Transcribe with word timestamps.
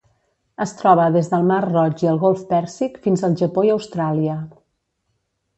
Es 0.63 0.71
troba 0.77 1.03
des 1.15 1.27
del 1.33 1.45
Mar 1.51 1.59
Roig 1.67 2.01
i 2.07 2.11
el 2.13 2.17
Golf 2.25 2.41
Pèrsic 2.53 2.97
fins 3.07 3.27
al 3.29 3.39
Japó 3.43 3.69
i 3.69 3.73
Austràlia. 3.75 4.43